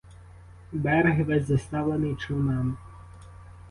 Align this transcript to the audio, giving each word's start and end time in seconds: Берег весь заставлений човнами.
Берег 0.71 1.19
весь 1.27 1.45
заставлений 1.47 2.15
човнами. 2.15 2.75